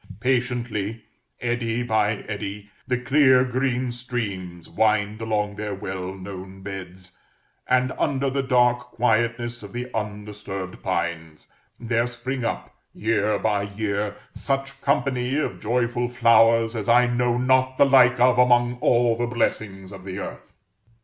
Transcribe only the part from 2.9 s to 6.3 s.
clear green streams wind along their well